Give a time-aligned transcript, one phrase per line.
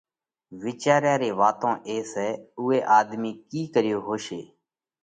[0.61, 2.27] وِيچاريا ري واتون پسئہ
[2.59, 4.41] اُوئہ آۮمِي ڪِي ڪريو هوشي